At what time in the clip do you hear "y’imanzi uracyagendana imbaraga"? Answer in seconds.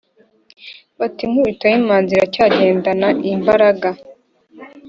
1.71-3.89